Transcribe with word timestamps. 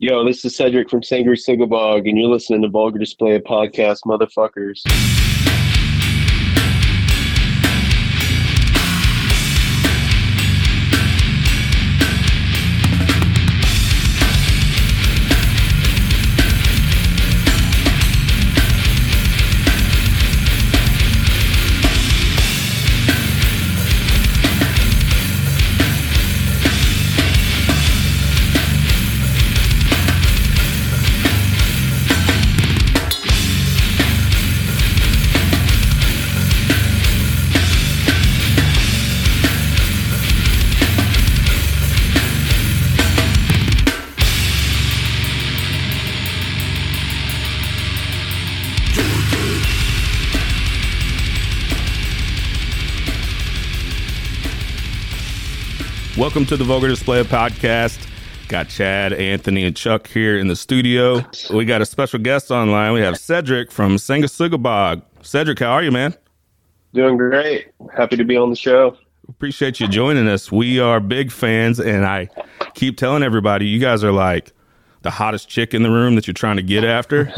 Yo, 0.00 0.24
this 0.24 0.44
is 0.44 0.54
Cedric 0.54 0.88
from 0.88 1.00
Sanguisugabogg, 1.00 2.08
and 2.08 2.16
you're 2.16 2.28
listening 2.28 2.62
to 2.62 2.68
Vulgar 2.68 3.00
Display 3.00 3.34
of 3.34 3.42
Podcast, 3.42 4.02
motherfuckers. 4.06 4.80
Welcome 56.38 56.56
to 56.56 56.56
the 56.56 56.62
Vulgar 56.62 56.86
Display 56.86 57.24
podcast. 57.24 58.08
Got 58.46 58.68
Chad, 58.68 59.12
Anthony, 59.12 59.64
and 59.64 59.74
Chuck 59.74 60.06
here 60.06 60.38
in 60.38 60.46
the 60.46 60.54
studio. 60.54 61.20
We 61.52 61.64
got 61.64 61.82
a 61.82 61.84
special 61.84 62.20
guest 62.20 62.52
online. 62.52 62.92
We 62.92 63.00
have 63.00 63.16
Cedric 63.16 63.72
from 63.72 63.96
Sanguisugabogg. 63.96 65.02
Cedric, 65.22 65.58
how 65.58 65.72
are 65.72 65.82
you, 65.82 65.90
man? 65.90 66.14
Doing 66.94 67.16
great. 67.16 67.72
Happy 67.92 68.14
to 68.14 68.24
be 68.24 68.36
on 68.36 68.50
the 68.50 68.56
show. 68.56 68.96
Appreciate 69.28 69.80
you 69.80 69.88
joining 69.88 70.28
us. 70.28 70.52
We 70.52 70.78
are 70.78 71.00
big 71.00 71.32
fans, 71.32 71.80
and 71.80 72.06
I 72.06 72.28
keep 72.74 72.96
telling 72.96 73.24
everybody, 73.24 73.66
you 73.66 73.80
guys 73.80 74.04
are 74.04 74.12
like 74.12 74.52
the 75.02 75.10
hottest 75.10 75.48
chick 75.48 75.74
in 75.74 75.82
the 75.82 75.90
room 75.90 76.14
that 76.14 76.28
you're 76.28 76.34
trying 76.34 76.58
to 76.58 76.62
get 76.62 76.84
after. 76.84 77.32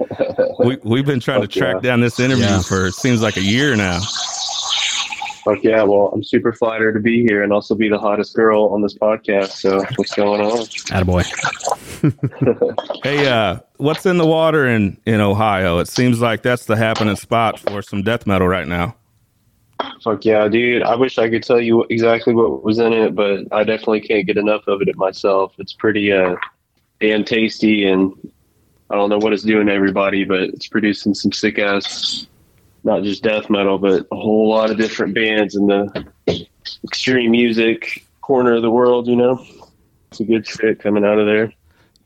we, 0.60 0.78
we've 0.82 1.04
been 1.04 1.20
trying 1.20 1.42
to 1.42 1.46
track 1.46 1.74
yeah. 1.74 1.90
down 1.90 2.00
this 2.00 2.18
interview 2.18 2.46
Yeah. 2.46 2.62
for 2.62 2.86
it 2.86 2.94
seems 2.94 3.20
like 3.20 3.36
a 3.36 3.42
year 3.42 3.76
now. 3.76 4.00
Fuck 5.50 5.64
yeah, 5.64 5.82
well, 5.82 6.12
I'm 6.14 6.22
super 6.22 6.52
flattered 6.52 6.92
to 6.92 7.00
be 7.00 7.22
here 7.22 7.42
and 7.42 7.52
also 7.52 7.74
be 7.74 7.88
the 7.88 7.98
hottest 7.98 8.36
girl 8.36 8.66
on 8.66 8.82
this 8.82 8.94
podcast. 8.94 9.48
So, 9.48 9.84
what's 9.96 10.14
going 10.14 10.40
on? 10.40 10.58
Attaboy. 10.58 11.26
Hey, 13.02 13.28
uh, 13.28 13.58
what's 13.76 14.06
in 14.06 14.16
the 14.16 14.26
water 14.26 14.66
in, 14.66 14.98
in 15.04 15.20
Ohio? 15.20 15.78
It 15.78 15.88
seems 15.88 16.20
like 16.20 16.42
that's 16.42 16.64
the 16.66 16.76
happening 16.76 17.16
spot 17.16 17.58
for 17.58 17.82
some 17.82 18.02
death 18.02 18.26
metal 18.26 18.46
right 18.46 18.66
now. 18.66 18.94
Fuck 20.02 20.24
yeah, 20.24 20.48
dude. 20.48 20.82
I 20.82 20.94
wish 20.94 21.18
I 21.18 21.28
could 21.28 21.42
tell 21.42 21.60
you 21.60 21.84
exactly 21.90 22.32
what 22.34 22.62
was 22.62 22.78
in 22.78 22.92
it, 22.92 23.14
but 23.14 23.40
I 23.52 23.64
definitely 23.64 24.00
can't 24.02 24.26
get 24.26 24.38
enough 24.38 24.66
of 24.66 24.80
it 24.82 24.96
myself. 24.96 25.54
It's 25.58 25.72
pretty 25.72 26.12
uh, 26.12 26.36
damn 27.00 27.24
tasty, 27.24 27.86
and 27.86 28.12
I 28.88 28.94
don't 28.94 29.10
know 29.10 29.18
what 29.18 29.32
it's 29.32 29.42
doing 29.42 29.66
to 29.66 29.72
everybody, 29.72 30.24
but 30.24 30.42
it's 30.42 30.68
producing 30.68 31.14
some 31.14 31.32
sick 31.32 31.58
ass, 31.58 32.26
not 32.84 33.02
just 33.02 33.22
death 33.22 33.50
metal, 33.50 33.78
but 33.78 34.06
a 34.10 34.16
whole 34.16 34.48
lot 34.48 34.70
of 34.70 34.76
different 34.78 35.14
bands 35.14 35.54
in 35.54 35.66
the 35.66 36.06
extreme 36.84 37.32
music 37.32 38.04
corner 38.20 38.54
of 38.54 38.62
the 38.62 38.70
world, 38.70 39.06
you 39.06 39.16
know? 39.16 39.44
It's 40.10 40.20
a 40.20 40.24
good 40.24 40.46
fit 40.46 40.80
coming 40.80 41.04
out 41.04 41.18
of 41.18 41.26
there. 41.26 41.52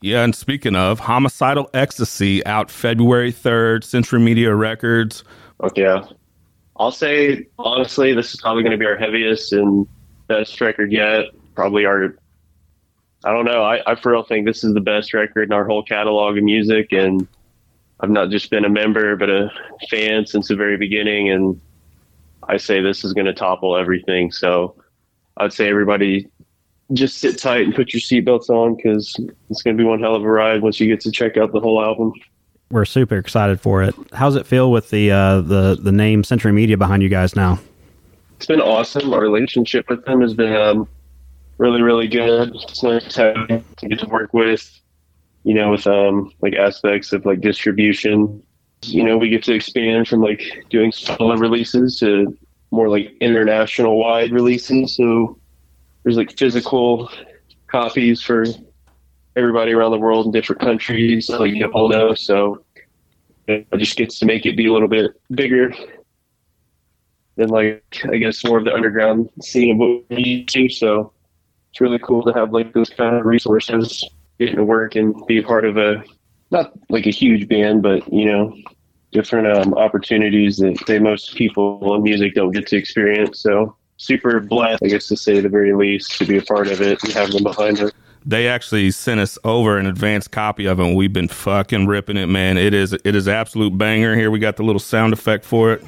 Yeah, 0.01 0.23
and 0.23 0.35
speaking 0.35 0.75
of 0.75 0.99
homicidal 0.99 1.69
ecstasy, 1.73 2.45
out 2.45 2.69
February 2.69 3.31
third, 3.31 3.83
Century 3.83 4.19
Media 4.19 4.53
Records. 4.53 5.23
Fuck 5.59 5.77
yeah. 5.77 6.05
I'll 6.77 6.91
say 6.91 7.47
honestly, 7.57 8.13
this 8.13 8.33
is 8.33 8.41
probably 8.41 8.61
going 8.61 8.73
to 8.73 8.77
be 8.77 8.85
our 8.85 8.97
heaviest 8.97 9.53
and 9.53 9.87
best 10.27 10.59
record 10.61 10.91
yet. 10.91 11.25
Probably 11.55 11.85
our. 11.85 12.15
I 13.23 13.31
don't 13.31 13.45
know. 13.45 13.63
I, 13.63 13.81
I 13.91 13.95
for 13.95 14.11
real 14.11 14.23
think 14.23 14.45
this 14.45 14.63
is 14.63 14.73
the 14.73 14.81
best 14.81 15.13
record 15.13 15.49
in 15.49 15.53
our 15.53 15.65
whole 15.65 15.81
catalog 15.81 16.37
of 16.37 16.43
music, 16.43 16.91
and 16.91 17.27
I've 17.99 18.09
not 18.09 18.29
just 18.29 18.49
been 18.49 18.65
a 18.65 18.69
member 18.69 19.15
but 19.15 19.29
a 19.29 19.51
fan 19.89 20.25
since 20.25 20.49
the 20.49 20.55
very 20.55 20.77
beginning, 20.77 21.29
and 21.29 21.59
I 22.47 22.57
say 22.57 22.81
this 22.81 23.03
is 23.03 23.13
going 23.13 23.25
to 23.25 23.33
topple 23.33 23.75
everything. 23.75 24.31
So 24.31 24.75
I'd 25.37 25.53
say 25.53 25.69
everybody 25.69 26.29
just 26.93 27.17
sit 27.17 27.39
tight 27.39 27.65
and 27.65 27.73
put 27.73 27.93
your 27.93 28.01
seatbelts 28.01 28.49
on 28.49 28.75
because 28.75 29.15
it's 29.49 29.61
going 29.63 29.75
to 29.75 29.81
be 29.81 29.87
one 29.87 29.99
hell 29.99 30.15
of 30.15 30.23
a 30.23 30.29
ride 30.29 30.61
once 30.61 30.79
you 30.79 30.87
get 30.87 30.99
to 31.01 31.11
check 31.11 31.37
out 31.37 31.51
the 31.51 31.59
whole 31.59 31.83
album. 31.83 32.13
We're 32.69 32.85
super 32.85 33.17
excited 33.17 33.59
for 33.59 33.83
it. 33.83 33.95
How's 34.13 34.35
it 34.35 34.45
feel 34.45 34.71
with 34.71 34.89
the 34.89 35.11
uh, 35.11 35.41
the 35.41 35.77
the 35.79 35.91
name 35.91 36.23
Century 36.23 36.51
Media 36.51 36.77
behind 36.77 37.01
you 37.01 37.09
guys 37.09 37.35
now? 37.35 37.59
it's 38.35 38.45
been 38.45 38.61
awesome. 38.61 39.13
Our 39.13 39.21
relationship 39.21 39.89
with 39.89 40.05
them 40.05 40.21
has 40.21 40.33
been 40.33 40.55
um, 40.55 40.87
really, 41.57 41.81
really 41.81 42.07
good. 42.07 42.53
It's 42.55 42.83
nice 42.83 43.13
to, 43.15 43.33
have, 43.49 43.75
to 43.77 43.87
get 43.87 43.99
to 43.99 44.07
work 44.07 44.33
with, 44.33 44.69
you 45.45 45.53
know, 45.53 45.69
with 45.69 45.85
um, 45.85 46.31
like 46.41 46.55
aspects 46.55 47.13
of 47.13 47.23
like 47.25 47.39
distribution. 47.39 48.41
You 48.81 49.03
know, 49.03 49.17
we 49.17 49.29
get 49.29 49.43
to 49.43 49.53
expand 49.53 50.07
from 50.07 50.21
like 50.21 50.41
doing 50.69 50.91
solo 50.91 51.37
releases 51.37 51.99
to 51.99 52.35
more 52.71 52.89
like 52.89 53.15
international 53.21 53.97
wide 53.97 54.31
releases. 54.31 54.95
So 54.95 55.39
there's 56.03 56.17
like 56.17 56.35
physical 56.35 57.11
copies 57.67 58.23
for 58.23 58.45
everybody 59.35 59.71
around 59.71 59.91
the 59.91 59.99
world 59.99 60.25
in 60.25 60.31
different 60.31 60.61
countries, 60.61 61.29
like 61.29 61.53
you 61.53 61.65
all 61.67 61.89
know. 61.89 62.15
So 62.15 62.63
it 63.47 63.67
just 63.77 63.97
gets 63.97 64.17
to 64.19 64.25
make 64.25 64.47
it 64.47 64.57
be 64.57 64.65
a 64.65 64.73
little 64.73 64.87
bit 64.87 65.11
bigger 65.29 65.71
than 67.35 67.49
like 67.49 68.03
I 68.11 68.17
guess 68.17 68.43
more 68.43 68.57
of 68.57 68.65
the 68.65 68.73
underground 68.73 69.29
scene 69.43 69.73
of 69.73 69.77
what 69.77 70.09
we 70.09 70.43
to. 70.45 70.69
So 70.69 71.13
it's 71.69 71.81
really 71.81 71.99
cool 71.99 72.23
to 72.23 72.33
have 72.33 72.51
like 72.51 72.73
those 72.73 72.89
kind 72.89 73.15
of 73.15 73.25
resources 73.27 74.03
getting 74.39 74.55
to 74.55 74.63
work 74.63 74.95
and 74.95 75.15
be 75.27 75.39
a 75.39 75.43
part 75.43 75.65
of 75.65 75.77
a 75.77 76.03
not 76.51 76.71
like 76.89 77.05
a 77.05 77.11
huge 77.11 77.47
band, 77.47 77.81
but 77.81 78.11
you 78.11 78.25
know, 78.25 78.55
different 79.11 79.47
um, 79.47 79.73
opportunities 79.73 80.57
that 80.57 80.99
most 81.01 81.35
people 81.35 81.95
in 81.95 82.03
music 82.03 82.35
don't 82.35 82.51
get 82.51 82.67
to 82.67 82.77
experience. 82.77 83.39
So 83.39 83.75
super 83.97 84.39
blessed, 84.39 84.83
I 84.83 84.87
guess 84.87 85.07
to 85.07 85.17
say 85.17 85.39
the 85.39 85.49
very 85.49 85.73
least, 85.73 86.17
to 86.17 86.25
be 86.25 86.37
a 86.37 86.41
part 86.41 86.67
of 86.67 86.81
it 86.81 87.01
and 87.03 87.13
have 87.13 87.31
them 87.31 87.43
behind 87.43 87.79
us. 87.79 87.91
They 88.27 88.47
actually 88.47 88.89
sent 88.91 89.19
us 89.19 89.37
over 89.43 89.77
an 89.77 89.85
advanced 89.85 90.31
copy 90.31 90.65
of 90.65 90.79
it, 90.79 90.83
and 90.83 90.95
we've 90.95 91.13
been 91.13 91.27
fucking 91.27 91.85
ripping 91.85 92.17
it, 92.17 92.25
man. 92.25 92.57
It 92.57 92.73
is 92.73 92.91
it 92.93 93.15
is 93.15 93.27
absolute 93.27 93.77
banger. 93.77 94.15
Here 94.15 94.31
we 94.31 94.39
got 94.39 94.57
the 94.57 94.63
little 94.63 94.79
sound 94.79 95.13
effect 95.13 95.45
for 95.45 95.73
it. 95.73 95.83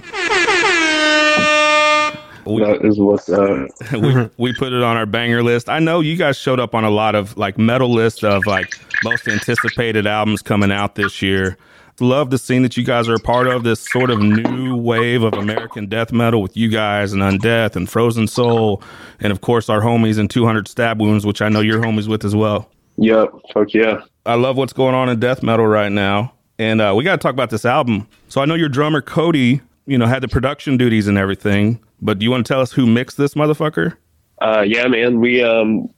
We- 2.47 2.62
That 2.63 2.84
is 2.85 3.00
what's 3.00 3.30
uh, 3.30 3.68
we, 3.94 4.30
we 4.38 4.53
put 4.53 4.74
it 4.74 4.81
on 4.84 4.97
our 4.97 5.06
banger 5.06 5.44
list. 5.44 5.69
I 5.69 5.80
know 5.80 6.00
you 6.00 6.16
guys 6.16 6.38
showed 6.38 6.59
up 6.59 6.74
on 6.75 6.84
a 6.84 6.90
lot 6.90 7.16
of 7.16 7.38
like 7.38 7.58
metal 7.58 7.91
lists 7.94 8.24
of 8.24 8.46
like 8.46 8.80
most 9.03 9.28
anticipated 9.28 10.08
albums 10.08 10.41
coming 10.41 10.72
out 10.72 10.96
this 10.96 11.22
year. 11.22 11.58
Love 12.00 12.30
the 12.30 12.38
scene 12.38 12.62
that 12.62 12.78
you 12.78 12.84
guys 12.84 13.09
are 13.09 13.16
a 13.16 13.19
part 13.19 13.47
of. 13.47 13.63
This 13.63 13.80
sort 13.80 14.12
of 14.12 14.19
new 14.19 14.75
wave 14.78 15.24
of 15.24 15.34
American 15.34 15.88
death 15.88 16.12
metal 16.12 16.44
with 16.44 16.56
you 16.56 16.69
guys 16.69 17.12
and 17.12 17.24
Undeath 17.24 17.75
and 17.75 17.90
Frozen 17.90 18.28
Soul, 18.28 18.84
and 19.19 19.31
of 19.31 19.41
course 19.41 19.68
our 19.68 19.81
homies 19.81 20.19
in 20.19 20.28
200 20.28 20.68
Stab 20.68 21.02
Wounds, 21.02 21.25
which 21.25 21.41
I 21.41 21.50
know 21.50 21.59
you're 21.59 21.81
homies 21.81 22.08
with 22.08 22.24
as 22.24 22.35
well. 22.35 22.69
yep, 22.97 23.29
fuck 23.52 23.74
yeah. 23.74 24.02
I 24.28 24.35
love 24.35 24.58
what's 24.58 24.74
going 24.74 24.94
on 24.94 25.09
in 25.09 25.19
death 25.19 25.41
metal 25.41 25.66
right 25.66 25.91
now, 25.91 26.34
and 26.59 26.81
uh, 26.81 26.94
we 26.96 27.03
got 27.03 27.14
to 27.14 27.18
talk 27.18 27.34
about 27.34 27.50
this 27.50 27.66
album. 27.66 28.08
So 28.29 28.41
I 28.41 28.46
know 28.46 28.53
your 28.56 28.69
drummer 28.69 29.02
Cody, 29.02 29.62
you 29.88 29.97
know, 29.97 30.06
had 30.06 30.22
the 30.22 30.28
production 30.28 30.78
duties 30.78 31.08
and 31.08 31.18
everything, 31.18 31.79
but 32.02 32.19
do 32.19 32.24
you 32.24 32.31
want 32.31 32.46
to 32.46 32.53
tell 32.53 32.62
us 32.62 32.72
who 32.72 32.85
mixed 32.85 33.18
this 33.18 33.34
motherfucker? 33.34 33.97
Uh, 34.41 34.63
yeah, 34.66 34.88
man. 34.88 35.19
We 35.19 35.44
um, 35.44 35.90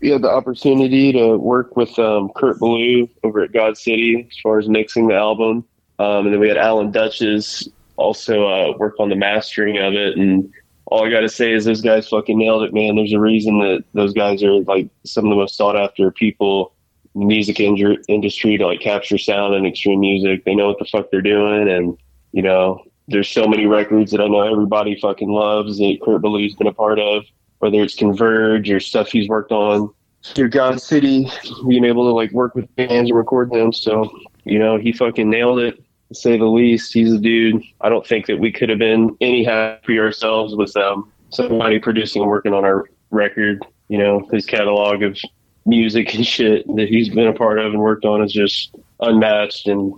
we 0.00 0.10
had 0.10 0.22
the 0.22 0.30
opportunity 0.30 1.12
to 1.12 1.36
work 1.36 1.76
with 1.76 1.96
um, 1.98 2.30
Kurt 2.36 2.58
Ballou 2.58 3.08
over 3.22 3.42
at 3.42 3.52
God 3.52 3.76
City 3.76 4.26
as 4.30 4.38
far 4.42 4.58
as 4.58 4.68
mixing 4.68 5.08
the 5.08 5.14
album, 5.14 5.64
um, 5.98 6.26
and 6.26 6.32
then 6.32 6.40
we 6.40 6.48
had 6.48 6.56
Alan 6.56 6.90
Douches 6.90 7.68
also 7.96 8.46
uh, 8.46 8.76
work 8.78 8.94
on 8.98 9.08
the 9.08 9.16
mastering 9.16 9.78
of 9.78 9.94
it. 9.94 10.16
And 10.16 10.52
all 10.86 11.06
I 11.06 11.10
got 11.10 11.20
to 11.20 11.28
say 11.28 11.52
is 11.52 11.64
those 11.64 11.80
guys 11.80 12.08
fucking 12.08 12.38
nailed 12.38 12.62
it, 12.62 12.74
man. 12.74 12.96
There's 12.96 13.12
a 13.12 13.20
reason 13.20 13.58
that 13.60 13.84
those 13.94 14.12
guys 14.12 14.42
are 14.42 14.60
like 14.62 14.88
some 15.04 15.24
of 15.24 15.30
the 15.30 15.36
most 15.36 15.56
sought 15.56 15.76
after 15.76 16.10
people 16.10 16.72
in 17.14 17.22
the 17.22 17.26
music 17.26 17.56
inju- 17.56 18.02
industry 18.08 18.56
to 18.58 18.66
like 18.66 18.80
capture 18.80 19.18
sound 19.18 19.54
and 19.54 19.66
extreme 19.66 20.00
music. 20.00 20.44
They 20.44 20.54
know 20.54 20.68
what 20.68 20.78
the 20.78 20.84
fuck 20.84 21.10
they're 21.10 21.20
doing, 21.20 21.68
and 21.68 21.98
you 22.32 22.42
know. 22.42 22.84
There's 23.08 23.28
so 23.28 23.46
many 23.46 23.66
records 23.66 24.12
that 24.12 24.20
I 24.20 24.28
know 24.28 24.40
everybody 24.40 24.98
fucking 25.00 25.30
loves 25.30 25.78
that 25.78 25.98
Kurt 26.04 26.22
Ballou's 26.22 26.54
been 26.54 26.66
a 26.68 26.72
part 26.72 26.98
of 26.98 27.24
whether 27.58 27.80
it's 27.80 27.94
Converge 27.94 28.70
or 28.70 28.80
stuff 28.80 29.08
he's 29.08 29.28
worked 29.28 29.52
on 29.52 29.88
through 30.24 30.48
God 30.48 30.80
City, 30.80 31.30
being 31.68 31.84
able 31.84 32.04
to 32.08 32.12
like 32.12 32.32
work 32.32 32.54
with 32.54 32.74
bands 32.74 33.10
and 33.10 33.16
record 33.16 33.50
them. 33.50 33.72
So, 33.72 34.10
you 34.44 34.58
know, 34.58 34.78
he 34.78 34.92
fucking 34.92 35.30
nailed 35.30 35.60
it, 35.60 35.82
to 36.08 36.14
say 36.14 36.36
the 36.36 36.44
least. 36.44 36.92
He's 36.92 37.12
a 37.12 37.18
dude. 37.18 37.62
I 37.80 37.88
don't 37.88 38.06
think 38.06 38.26
that 38.26 38.38
we 38.38 38.50
could 38.50 38.68
have 38.68 38.80
been 38.80 39.16
any 39.20 39.44
happier 39.44 40.04
ourselves 40.04 40.56
with 40.56 40.76
um, 40.76 41.12
somebody 41.30 41.78
producing 41.78 42.22
and 42.22 42.30
working 42.30 42.52
on 42.52 42.64
our 42.64 42.88
record. 43.10 43.64
You 43.88 43.98
know, 43.98 44.28
his 44.32 44.46
catalog 44.46 45.02
of 45.02 45.18
music 45.64 46.14
and 46.14 46.26
shit 46.26 46.66
that 46.76 46.88
he's 46.88 47.08
been 47.08 47.28
a 47.28 47.32
part 47.32 47.58
of 47.58 47.66
and 47.66 47.80
worked 47.80 48.04
on 48.04 48.24
is 48.24 48.32
just 48.32 48.74
unmatched 49.00 49.68
and 49.68 49.94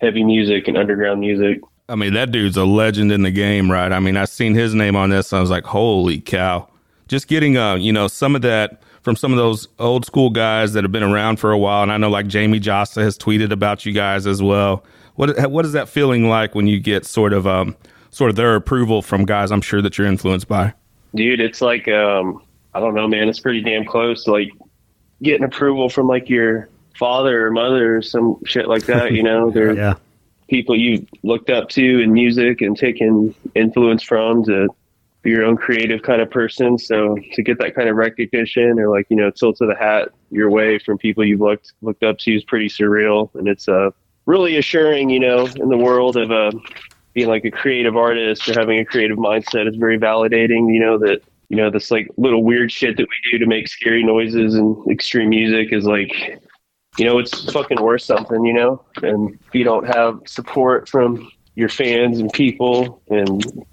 heavy 0.00 0.24
music 0.24 0.66
and 0.68 0.78
underground 0.78 1.20
music. 1.20 1.60
I 1.90 1.96
mean, 1.96 2.14
that 2.14 2.30
dude's 2.30 2.56
a 2.56 2.64
legend 2.64 3.10
in 3.10 3.22
the 3.22 3.30
game, 3.30 3.70
right? 3.70 3.92
I 3.92 3.98
mean, 3.98 4.16
I 4.16 4.24
seen 4.24 4.54
his 4.54 4.74
name 4.74 4.94
on 4.94 5.10
this. 5.10 5.32
I 5.32 5.40
was 5.40 5.50
like, 5.50 5.64
holy 5.64 6.20
cow! 6.20 6.68
Just 7.08 7.26
getting, 7.26 7.56
uh, 7.56 7.74
you 7.74 7.92
know, 7.92 8.06
some 8.06 8.36
of 8.36 8.42
that 8.42 8.82
from 9.02 9.16
some 9.16 9.32
of 9.32 9.38
those 9.38 9.66
old 9.78 10.04
school 10.04 10.30
guys 10.30 10.72
that 10.74 10.84
have 10.84 10.92
been 10.92 11.02
around 11.02 11.38
for 11.38 11.52
a 11.52 11.58
while, 11.58 11.82
and 11.82 11.90
I 11.90 11.96
know 11.96 12.08
like 12.08 12.26
Jamey 12.26 12.60
Jasta 12.60 13.02
has 13.02 13.18
tweeted 13.18 13.50
about 13.50 13.84
you 13.84 13.92
guys 13.92 14.26
as 14.26 14.42
well. 14.42 14.84
What 15.16 15.50
what 15.50 15.64
is 15.64 15.72
that 15.72 15.88
feeling 15.88 16.28
like 16.28 16.54
when 16.54 16.66
you 16.66 16.80
get 16.80 17.04
sort 17.04 17.32
of 17.32 17.46
um 17.46 17.76
sort 18.10 18.30
of 18.30 18.36
their 18.36 18.54
approval 18.54 19.02
from 19.02 19.24
guys? 19.24 19.50
I'm 19.50 19.60
sure 19.60 19.82
that 19.82 19.98
you're 19.98 20.06
influenced 20.06 20.48
by. 20.48 20.74
Dude, 21.14 21.40
it's 21.40 21.60
like 21.60 21.88
um, 21.88 22.42
I 22.74 22.80
don't 22.80 22.94
know, 22.94 23.08
man. 23.08 23.28
It's 23.28 23.40
pretty 23.40 23.62
damn 23.62 23.84
close 23.84 24.24
to 24.24 24.32
like 24.32 24.50
getting 25.22 25.44
approval 25.44 25.88
from 25.88 26.06
like 26.06 26.28
your 26.28 26.68
father 26.98 27.46
or 27.46 27.50
mother 27.50 27.96
or 27.96 28.02
some 28.02 28.36
shit 28.44 28.68
like 28.68 28.84
that. 28.86 29.12
You 29.12 29.22
know, 29.22 29.50
they're 29.54 29.74
Yeah. 29.74 29.94
People 30.50 30.76
you 30.76 31.06
looked 31.22 31.48
up 31.48 31.68
to 31.70 32.00
in 32.02 32.12
music 32.12 32.60
and 32.60 32.76
taken 32.76 33.34
influence 33.54 34.02
from 34.02 34.44
to 34.44 34.68
be 35.22 35.30
your 35.30 35.44
own 35.44 35.56
creative 35.56 36.02
kind 36.02 36.20
of 36.20 36.30
person. 36.30 36.78
So 36.78 37.16
to 37.34 37.42
get 37.42 37.58
that 37.58 37.74
kind 37.74 37.88
of 37.88 37.96
recognition 37.96 38.78
or 38.78 38.88
like, 38.88 39.06
you 39.10 39.16
know, 39.16 39.30
tilt 39.30 39.60
of 39.60 39.68
the 39.68 39.76
hat 39.76 40.08
your 40.30 40.50
way 40.50 40.78
from 40.78 40.98
people 40.98 41.24
you've 41.24 41.40
looked 41.40 41.72
looked 41.82 42.02
up 42.02 42.18
to 42.18 42.34
is 42.34 42.44
pretty 42.44 42.68
surreal. 42.68 43.32
And 43.34 43.48
it's 43.48 43.68
uh 43.68 43.90
really 44.26 44.56
assuring, 44.56 45.10
you 45.10 45.20
know, 45.20 45.46
in 45.46 45.68
the 45.68 45.76
world 45.76 46.16
of 46.16 46.30
uh 46.30 46.50
being 47.12 47.28
like 47.28 47.44
a 47.44 47.50
creative 47.50 47.96
artist 47.96 48.48
or 48.48 48.58
having 48.58 48.78
a 48.78 48.84
creative 48.84 49.18
mindset 49.18 49.68
is 49.68 49.76
very 49.76 49.98
validating, 49.98 50.72
you 50.72 50.80
know, 50.80 50.98
that 50.98 51.22
you 51.48 51.56
know, 51.56 51.68
this 51.68 51.90
like 51.90 52.08
little 52.16 52.44
weird 52.44 52.70
shit 52.70 52.96
that 52.96 53.06
we 53.08 53.30
do 53.30 53.38
to 53.38 53.46
make 53.46 53.68
scary 53.68 54.04
noises 54.04 54.54
and 54.54 54.76
extreme 54.90 55.30
music 55.30 55.72
is 55.72 55.84
like 55.84 56.40
you 57.00 57.06
know, 57.06 57.18
it's 57.18 57.50
fucking 57.50 57.80
worth 57.80 58.02
something, 58.02 58.44
you 58.44 58.52
know? 58.52 58.84
And 59.02 59.38
if 59.46 59.54
you 59.54 59.64
don't 59.64 59.86
have 59.86 60.20
support 60.26 60.86
from 60.86 61.30
your 61.54 61.70
fans 61.70 62.18
and 62.18 62.30
people 62.30 63.00
and 63.08 63.64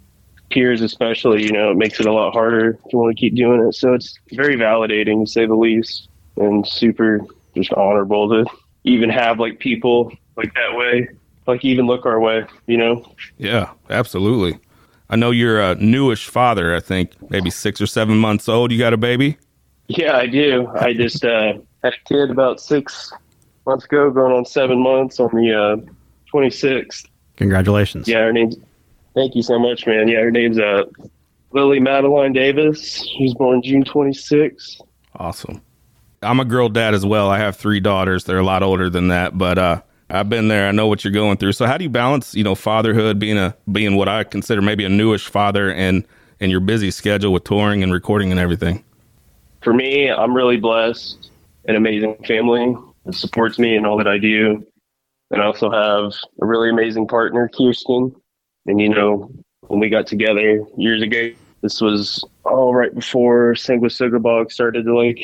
peers 0.49 0.81
especially, 0.81 1.43
you 1.43 1.51
know, 1.51 1.69
it 1.69 1.75
makes 1.75 1.99
it 1.99 2.05
a 2.05 2.13
lot 2.13 2.31
harder 2.31 2.69
if 2.69 2.93
you 2.93 2.99
want 2.99 3.13
to 3.13 3.19
keep 3.19 3.35
doing 3.35 3.67
it. 3.67 3.73
So 3.73 3.93
it's 3.93 4.17
very 4.31 4.55
validating 4.55 5.25
to 5.25 5.29
say 5.29 5.45
the 5.45 5.55
least 5.55 6.07
and 6.37 6.65
super 6.65 7.19
just 7.53 7.73
honorable 7.73 8.29
to 8.29 8.45
even 8.85 9.09
have 9.09 9.41
like 9.41 9.59
people 9.59 10.09
like 10.37 10.53
that 10.53 10.77
way, 10.77 11.09
like 11.47 11.65
even 11.65 11.85
look 11.85 12.05
our 12.05 12.21
way, 12.21 12.45
you 12.65 12.77
know? 12.77 13.11
Yeah, 13.37 13.71
absolutely. 13.89 14.57
I 15.09 15.17
know 15.17 15.31
you're 15.31 15.59
a 15.59 15.75
newish 15.75 16.29
father. 16.29 16.73
I 16.73 16.79
think 16.79 17.11
maybe 17.29 17.49
six 17.49 17.81
or 17.81 17.87
seven 17.87 18.19
months 18.19 18.47
old. 18.47 18.71
You 18.71 18.79
got 18.79 18.93
a 18.93 18.97
baby? 18.97 19.37
Yeah, 19.89 20.15
I 20.15 20.27
do. 20.27 20.67
I 20.67 20.93
just 20.93 21.25
uh, 21.25 21.55
had 21.87 21.93
a 21.93 22.07
kid 22.07 22.29
about 22.29 22.59
six 22.59 23.11
months 23.65 23.85
ago, 23.85 24.11
going 24.11 24.33
on 24.33 24.45
seven 24.45 24.81
months 24.81 25.19
on 25.19 25.29
the 25.33 25.53
uh, 25.53 25.91
26th. 26.33 27.05
Congratulations. 27.37 28.07
Yeah, 28.07 28.19
her 28.19 28.33
name's. 28.33 28.57
Thank 29.13 29.35
you 29.35 29.41
so 29.41 29.57
much, 29.57 29.87
man. 29.87 30.07
Yeah, 30.07 30.19
her 30.19 30.31
name's 30.31 30.59
uh, 30.59 30.83
Lily 31.51 31.79
Madeline 31.79 32.33
Davis. 32.33 33.03
She 33.03 33.23
was 33.23 33.33
born 33.33 33.63
June 33.63 33.83
26th. 33.83 34.81
Awesome. 35.15 35.61
I'm 36.21 36.39
a 36.39 36.45
girl 36.45 36.69
dad 36.69 36.93
as 36.93 37.05
well. 37.05 37.29
I 37.29 37.39
have 37.39 37.55
three 37.55 37.79
daughters. 37.79 38.25
They're 38.25 38.37
a 38.37 38.43
lot 38.43 38.61
older 38.61 38.89
than 38.89 39.07
that, 39.07 39.37
but 39.37 39.57
uh, 39.57 39.81
I've 40.09 40.29
been 40.29 40.49
there. 40.49 40.67
I 40.67 40.71
know 40.71 40.87
what 40.87 41.03
you're 41.03 41.13
going 41.13 41.37
through. 41.37 41.53
So 41.53 41.65
how 41.65 41.77
do 41.77 41.83
you 41.83 41.89
balance, 41.89 42.35
you 42.35 42.43
know, 42.43 42.53
fatherhood, 42.53 43.17
being 43.17 43.37
a 43.37 43.55
being 43.71 43.95
what 43.95 44.07
I 44.07 44.23
consider 44.23 44.61
maybe 44.61 44.83
a 44.83 44.89
newish 44.89 45.27
father, 45.27 45.71
and 45.71 46.05
and 46.39 46.51
your 46.51 46.59
busy 46.59 46.91
schedule 46.91 47.33
with 47.33 47.43
touring 47.43 47.81
and 47.81 47.91
recording 47.91 48.31
and 48.31 48.39
everything? 48.39 48.83
For 49.61 49.73
me, 49.73 50.09
I'm 50.09 50.35
really 50.35 50.57
blessed. 50.57 51.31
An 51.67 51.75
amazing 51.75 52.17
family 52.25 52.75
that 53.05 53.13
supports 53.13 53.59
me 53.59 53.75
in 53.75 53.85
all 53.85 53.97
that 53.97 54.07
I 54.07 54.17
do, 54.17 54.65
and 55.31 55.41
I 55.41 55.45
also 55.45 55.69
have 55.69 56.13
a 56.41 56.45
really 56.45 56.69
amazing 56.69 57.07
partner, 57.07 57.49
Kirsten. 57.55 58.15
And 58.65 58.79
you 58.79 58.89
know, 58.89 59.29
when 59.67 59.79
we 59.79 59.89
got 59.89 60.07
together 60.07 60.63
years 60.77 61.01
ago, 61.01 61.29
this 61.61 61.81
was 61.81 62.23
all 62.43 62.73
right 62.73 62.93
before 62.93 63.53
Sanguisugabogg 63.53 64.51
started 64.51 64.85
to 64.85 64.97
like 64.97 65.19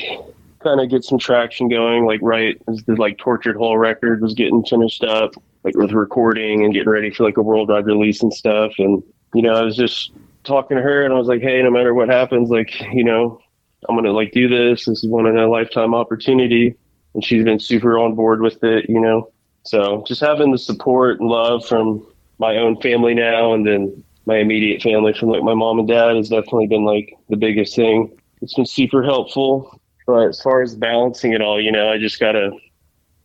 kind 0.61 0.81
of 0.81 0.89
get 0.89 1.03
some 1.03 1.19
traction 1.19 1.69
going, 1.69 2.05
like 2.05 2.19
right 2.21 2.59
as 2.67 2.83
the 2.83 2.95
like 2.95 3.17
Tortured 3.17 3.55
Whole 3.55 3.77
record 3.77 4.21
was 4.21 4.33
getting 4.33 4.63
finished 4.65 5.03
up, 5.03 5.33
like 5.63 5.75
with 5.75 5.91
recording 5.91 6.63
and 6.63 6.73
getting 6.73 6.89
ready 6.89 7.11
for 7.11 7.23
like 7.23 7.37
a 7.37 7.41
worldwide 7.41 7.85
release 7.85 8.23
and 8.23 8.33
stuff. 8.33 8.73
And 8.79 9.03
you 9.33 9.41
know, 9.41 9.53
I 9.53 9.61
was 9.61 9.75
just 9.75 10.11
talking 10.43 10.77
to 10.77 10.83
her, 10.83 11.03
and 11.03 11.13
I 11.13 11.17
was 11.17 11.27
like, 11.27 11.41
hey, 11.41 11.61
no 11.61 11.71
matter 11.71 11.93
what 11.93 12.09
happens, 12.09 12.49
like 12.49 12.81
you 12.93 13.03
know, 13.03 13.39
I'm 13.87 13.95
gonna 13.95 14.11
like 14.11 14.31
do 14.31 14.47
this. 14.47 14.85
This 14.85 15.03
is 15.03 15.09
one 15.09 15.25
in 15.25 15.37
a 15.37 15.47
lifetime 15.47 15.93
opportunity, 15.93 16.75
and 17.13 17.23
she's 17.23 17.43
been 17.43 17.59
super 17.59 17.97
on 17.97 18.15
board 18.15 18.41
with 18.41 18.63
it. 18.63 18.89
You 18.89 18.99
know, 18.99 19.31
so 19.63 20.03
just 20.07 20.21
having 20.21 20.51
the 20.51 20.57
support 20.57 21.19
and 21.19 21.29
love 21.29 21.65
from 21.65 22.05
my 22.39 22.57
own 22.57 22.79
family 22.81 23.13
now, 23.13 23.53
and 23.53 23.65
then 23.65 24.03
my 24.25 24.37
immediate 24.37 24.81
family 24.81 25.13
from 25.13 25.29
like 25.29 25.43
my 25.43 25.53
mom 25.53 25.79
and 25.79 25.87
dad 25.87 26.15
has 26.15 26.29
definitely 26.29 26.67
been 26.67 26.85
like 26.85 27.13
the 27.29 27.37
biggest 27.37 27.75
thing. 27.75 28.17
It's 28.41 28.53
been 28.53 28.65
super 28.65 29.03
helpful. 29.03 29.79
But 30.05 30.27
as 30.29 30.41
far 30.41 30.61
as 30.61 30.75
balancing 30.75 31.33
it 31.33 31.41
all, 31.41 31.61
you 31.61 31.71
know, 31.71 31.89
I 31.89 31.97
just 31.97 32.19
gotta 32.19 32.51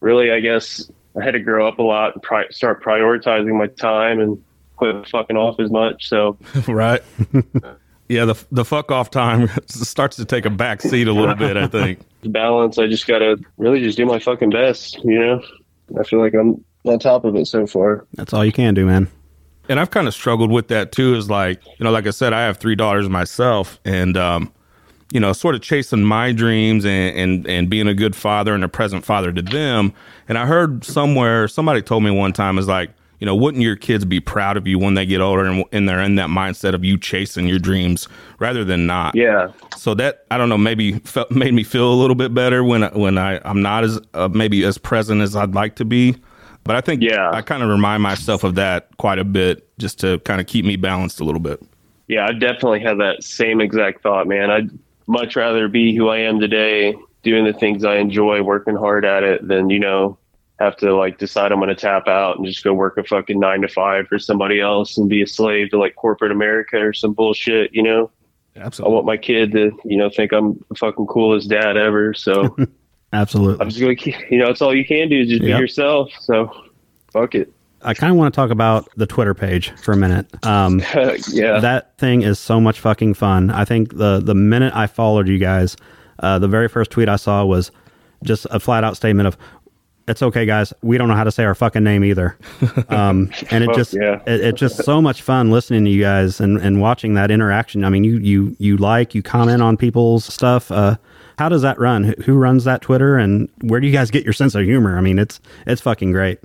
really, 0.01 0.31
I 0.31 0.41
guess, 0.41 0.91
I 1.19 1.25
had 1.25 1.33
to 1.33 1.41
grow 1.41 1.67
up 1.67 1.79
a 1.79 1.83
lot 1.83 2.15
and 2.15 2.23
pri- 2.23 2.49
start 2.51 2.83
prioritizing 2.83 3.57
my 3.59 3.67
time 3.67 4.21
and 4.21 4.43
quit 4.77 5.09
fucking 5.09 5.37
off 5.37 5.59
as 5.59 5.71
much. 5.71 6.09
So 6.09 6.39
right. 6.69 7.03
yeah, 8.09 8.25
the 8.25 8.45
the 8.51 8.65
fuck 8.65 8.91
off 8.91 9.11
time 9.11 9.51
starts 9.67 10.17
to 10.17 10.25
take 10.25 10.47
a 10.47 10.51
back 10.51 10.81
seat 10.81 11.09
a 11.09 11.13
little 11.13 11.35
bit. 11.35 11.57
I 11.57 11.67
think. 11.69 12.01
balance, 12.25 12.79
I 12.79 12.87
just 12.87 13.07
gotta 13.07 13.39
really 13.59 13.81
just 13.81 13.97
do 13.97 14.07
my 14.07 14.19
fucking 14.19 14.51
best. 14.51 14.99
You 15.05 15.19
know, 15.19 15.43
I 15.99 16.05
feel 16.05 16.19
like 16.19 16.35
I'm 16.35 16.65
on 16.85 16.99
top 16.99 17.25
of 17.25 17.37
it 17.37 17.47
so 17.47 17.67
far. 17.67 18.07
That's 18.15 18.33
all 18.33 18.45
you 18.45 18.53
can 18.53 18.75
do, 18.75 18.87
man. 18.87 19.09
And 19.69 19.79
I've 19.79 19.91
kind 19.91 20.09
of 20.09 20.15
struggled 20.15 20.51
with 20.51 20.69
that 20.69 20.93
too. 20.93 21.15
Is 21.15 21.29
like, 21.29 21.65
you 21.79 21.85
know, 21.85 21.91
like 21.91 22.07
I 22.07 22.11
said, 22.11 22.33
I 22.33 22.41
have 22.43 22.57
three 22.57 22.75
daughters 22.75 23.09
myself, 23.09 23.79
and 23.85 24.17
um, 24.17 24.53
you 25.13 25.21
know, 25.21 25.35
sort 25.35 25.55
of 25.55 25.61
chasing 25.61 26.03
my 26.03 26.33
dreams 26.33 26.87
and, 26.87 27.17
and 27.17 27.47
and 27.47 27.69
being 27.69 27.89
a 27.89 27.95
good 27.95 28.17
father 28.17 28.55
and 28.55 28.65
a 28.65 28.69
present 28.69 29.05
father 29.05 29.33
to 29.33 29.43
them. 29.43 29.93
And 30.29 30.39
I 30.39 30.47
heard 30.47 30.85
somewhere 30.85 31.47
somebody 31.47 31.83
told 31.83 32.05
me 32.05 32.11
one 32.11 32.33
time 32.33 32.57
is 32.57 32.69
like, 32.69 32.91
you 33.21 33.27
know, 33.27 33.35
wouldn't 33.35 33.63
your 33.63 33.77
kids 33.77 34.05
be 34.05 34.21
proud 34.21 34.57
of 34.57 34.67
you 34.67 34.79
when 34.79 34.95
they 34.95 35.05
get 35.07 35.21
older 35.21 35.45
and, 35.45 35.65
and 35.73 35.89
they're 35.89 36.01
in 36.01 36.15
that 36.17 36.29
mindset 36.29 36.75
of 36.75 36.85
you 36.85 36.97
chasing 36.99 37.47
your 37.49 37.59
dreams 37.59 38.09
rather 38.39 38.65
than 38.65 38.87
not? 38.87 39.15
Yeah, 39.15 39.53
So 39.77 39.95
that 39.95 40.25
I 40.31 40.39
don't 40.39 40.49
know, 40.49 40.59
maybe 40.59 40.93
felt, 41.01 41.31
made 41.31 41.55
me 41.55 41.65
feel 41.65 41.93
a 41.93 41.97
little 41.97 42.15
bit 42.17 42.33
better 42.35 42.63
when 42.65 42.85
I- 42.85 42.97
when 42.97 43.19
I 43.19 43.41
I'm 43.45 43.61
not 43.63 43.85
as 43.85 44.01
uh, 44.15 44.29
maybe 44.33 44.65
as 44.65 44.79
present 44.79 45.21
as 45.21 45.35
I'd 45.37 45.55
like 45.55 45.75
to 45.77 45.85
be. 45.85 46.17
But 46.65 46.77
I 46.77 46.81
think 46.81 47.03
Yeah. 47.03 47.31
I 47.33 47.41
kind 47.43 47.63
of 47.63 47.69
remind 47.71 48.03
myself 48.03 48.45
of 48.45 48.55
that 48.57 48.89
quite 48.99 49.19
a 49.19 49.25
bit 49.25 49.67
just 49.79 49.99
to 50.01 50.19
kind 50.21 50.41
of 50.41 50.47
keep 50.47 50.65
me 50.65 50.77
balanced 50.77 51.19
a 51.21 51.25
little 51.25 51.41
bit. 51.41 51.61
yeah, 52.09 52.27
I 52.27 52.33
definitely 52.33 52.81
had 52.81 52.99
that 52.99 53.23
same 53.23 53.61
exact 53.61 54.03
thought, 54.03 54.27
man. 54.27 54.51
I'd 54.51 54.71
much 55.07 55.35
rather 55.37 55.69
be 55.69 55.97
who 55.97 56.09
I 56.09 56.19
am 56.19 56.39
today, 56.41 56.95
doing 57.23 57.45
the 57.45 57.53
things 57.53 57.85
I 57.85 57.97
enjoy, 57.97 58.43
working 58.43 58.77
hard 58.77 59.05
at 59.05 59.23
it, 59.23 59.47
than 59.49 59.71
you 59.71 59.79
know 59.79 60.19
have 60.59 60.77
to 60.79 60.95
like 60.95 61.19
decide 61.19 61.53
I'm 61.53 61.59
going 61.59 61.69
to 61.69 61.75
tap 61.75 62.09
out 62.09 62.37
and 62.37 62.47
just 62.47 62.65
go 62.65 62.73
work 62.75 62.99
a 62.99 63.05
fucking 63.05 63.39
nine 63.39 63.61
to 63.63 63.69
five 63.69 64.09
for 64.09 64.19
somebody 64.19 64.61
else 64.61 64.97
and 64.99 65.09
be 65.09 65.23
a 65.23 65.27
slave 65.27 65.71
to 65.71 65.79
like 65.79 65.95
corporate 65.95 66.33
America 66.33 66.79
or 66.79 66.93
some 66.93 67.13
bullshit. 67.13 67.73
You 67.73 67.83
know, 67.85 68.11
Absolutely. 68.57 68.93
I 68.93 68.95
want 68.95 69.07
my 69.07 69.17
kid 69.17 69.53
to 69.53 69.71
you 69.85 69.97
know 69.97 70.11
think 70.11 70.33
I'm 70.33 70.63
the 70.69 70.75
fucking 70.75 71.07
coolest 71.07 71.49
dad 71.49 71.77
ever. 71.77 72.13
So 72.15 72.57
Absolutely. 73.13 73.61
I'm 73.63 73.69
just 73.71 73.81
gonna 73.81 73.95
keep, 73.95 74.17
you 74.31 74.39
know, 74.39 74.49
it's 74.51 74.61
all 74.61 74.75
you 74.75 74.85
can 74.85 75.09
do 75.09 75.21
is 75.21 75.29
just 75.29 75.43
Yep. 75.43 75.57
be 75.57 75.61
yourself. 75.61 76.11
So 76.21 76.51
fuck 77.13 77.35
it. 77.35 77.53
I 77.81 77.95
kind 77.95 78.11
of 78.11 78.17
want 78.19 78.35
to 78.35 78.37
talk 78.37 78.51
about 78.51 78.89
the 78.97 79.07
Twitter 79.07 79.35
page 79.35 79.71
for 79.81 79.93
a 79.93 79.97
minute. 79.97 80.27
Um, 80.45 80.81
yeah. 81.29 81.61
that 81.61 81.97
thing 81.97 82.23
is 82.23 82.41
so 82.41 82.61
much 82.61 82.81
fucking 82.81 83.15
fun. 83.15 83.51
I 83.51 83.65
think 83.65 83.97
the 83.97 84.21
the 84.21 84.35
minute 84.35 84.75
I 84.75 84.89
followed 84.89 85.29
you 85.29 85.39
guys, 85.39 85.77
uh, 86.19 86.41
the 86.41 86.49
very 86.49 86.69
first 86.69 86.91
tweet 86.91 87.09
I 87.09 87.15
saw 87.17 87.45
was 87.45 87.71
just 88.25 88.47
a 88.51 88.59
flat 88.59 88.83
out 88.83 88.97
statement 88.97 89.29
of, 89.29 89.39
"It's 90.09 90.23
okay, 90.23 90.47
guys. 90.47 90.73
We 90.83 90.99
don't 90.99 91.09
know 91.09 91.15
how 91.15 91.25
to 91.25 91.33
say 91.33 91.45
our 91.45 91.55
fucking 91.55 91.85
name 91.85 92.05
either." 92.05 92.37
Um, 92.89 93.31
and 93.51 93.63
it 93.63 93.75
just 93.75 93.95
yeah. 93.95 94.21
it, 94.27 94.41
it's 94.41 94.61
just 94.61 94.83
so 94.83 95.03
much 95.03 95.21
fun 95.21 95.51
listening 95.51 95.85
to 95.85 95.91
you 95.91 96.03
guys 96.03 96.41
and, 96.41 96.59
and 96.59 96.81
watching 96.81 97.15
that 97.15 97.31
interaction. 97.31 97.85
I 97.85 97.91
mean, 97.91 98.03
you 98.03 98.19
you 98.19 98.57
you 98.59 98.77
like 98.77 99.15
you 99.15 99.23
comment 99.23 99.63
on 99.63 99.77
people's 99.77 100.25
stuff. 100.25 100.71
Uh, 100.71 100.97
how 101.39 101.49
does 101.49 101.63
that 101.63 101.79
run? 101.79 102.15
Who, 102.25 102.35
runs 102.35 102.65
that 102.65 102.83
Twitter, 102.83 103.17
and 103.17 103.49
where 103.61 103.81
do 103.81 103.87
you 103.87 103.93
guys 103.93 104.11
get 104.11 104.25
your 104.25 104.33
sense 104.33 104.55
of 104.55 104.65
humor? 104.65 104.97
I 104.97 105.01
mean, 105.01 105.19
it's 105.19 105.41
it's 105.67 105.81
fucking 105.81 106.13
great. 106.13 106.41